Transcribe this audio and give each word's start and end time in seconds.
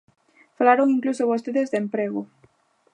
Falaron 0.57 0.93
incluso 0.95 1.29
vostedes 1.31 1.67
de 1.69 1.77
emprego. 1.83 2.21